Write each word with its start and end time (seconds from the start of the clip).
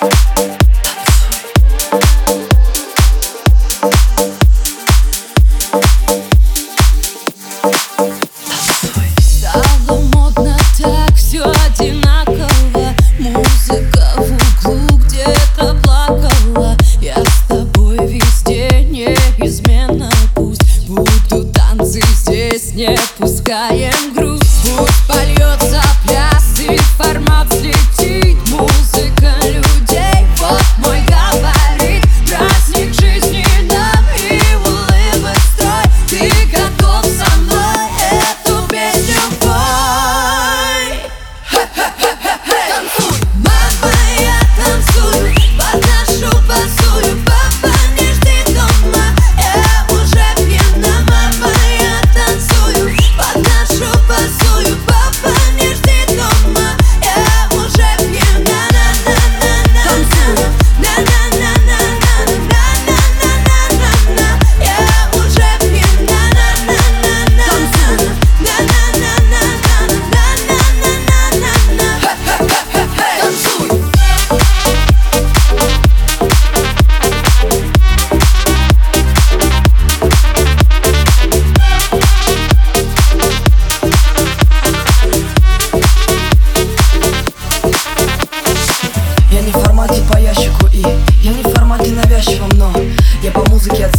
you 0.00 0.57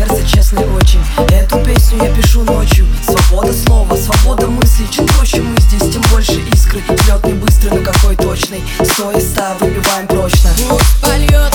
сердца, 0.00 0.26
честный 0.26 0.64
очень. 0.74 1.00
Эту 1.30 1.58
песню 1.64 2.02
я 2.02 2.14
пишу 2.14 2.42
ночью. 2.44 2.86
Свобода 3.04 3.52
слова, 3.52 3.96
свобода 3.96 4.46
мысли 4.46 4.86
Чем 4.90 5.06
проще 5.06 5.42
мы 5.42 5.58
здесь, 5.60 5.92
тем 5.92 6.02
больше 6.10 6.40
искры. 6.52 6.80
Взлет 6.88 7.24
не 7.26 7.34
быстрый, 7.34 7.70
но 7.70 7.82
какой 7.82 8.16
точный. 8.16 8.62
Сто 8.82 9.12
из 9.12 9.30
ста 9.30 9.56
выбиваем 9.60 10.06
прочно. 10.06 10.50
Пусть 10.68 10.96
польется 11.00 11.49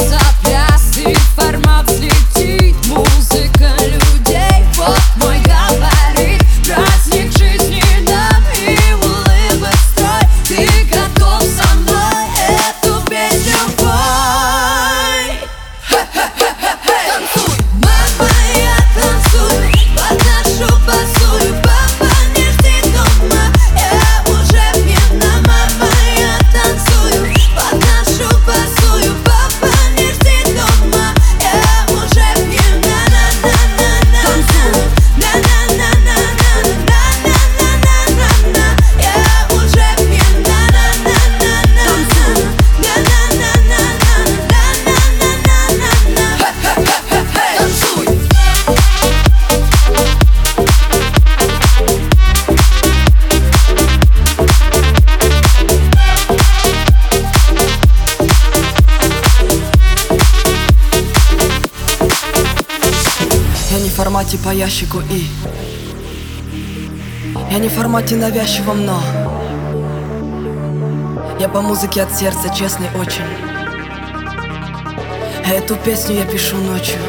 в 63.96 63.98
формате 63.98 64.38
по 64.38 64.50
ящику 64.50 65.00
и. 65.10 65.26
Я 67.50 67.60
не 67.60 67.70
в 67.70 67.72
формате 67.72 68.18
навязчивом, 68.18 68.86
но. 68.86 69.02
Я 71.40 71.48
по 71.48 71.62
музыке 71.62 72.02
от 72.02 72.14
сердца, 72.14 72.54
честный 72.54 72.90
очень. 73.00 73.24
Эту 75.50 75.78
песню 75.78 76.18
я 76.18 76.26
пишу 76.26 76.58
ночью. 76.58 77.00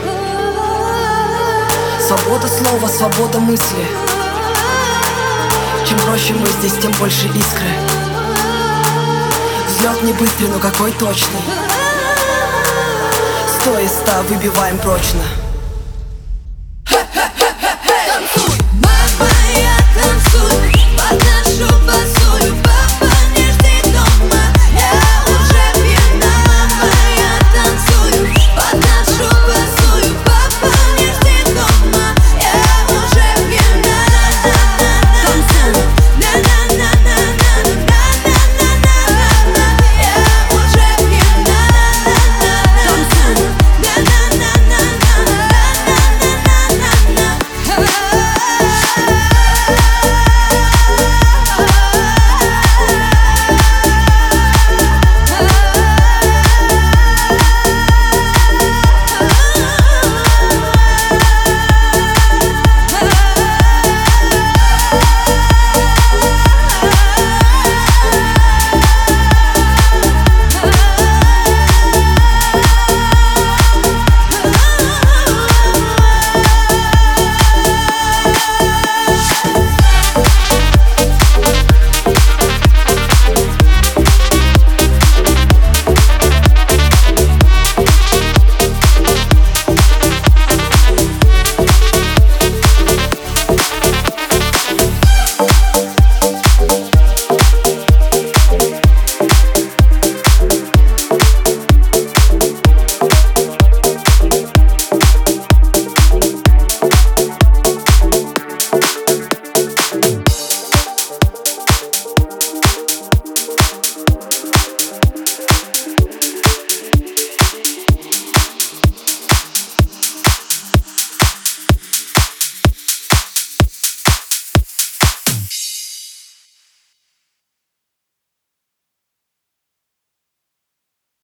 Свобода 2.07 2.47
слова, 2.47 2.87
свобода 2.87 3.41
мысли. 3.41 3.85
Чем 5.89 5.99
проще 6.07 6.35
мы 6.35 6.47
здесь, 6.47 6.81
тем 6.81 6.93
больше 7.01 7.27
искры. 7.27 7.67
Взлет 9.67 10.05
не 10.05 10.13
быстрый, 10.13 10.47
но 10.51 10.61
какой 10.61 10.93
точный. 10.93 11.43
Сто 13.49 13.77
из 13.81 13.91
ста 13.91 14.23
выбиваем 14.29 14.79
прочно 14.79 15.46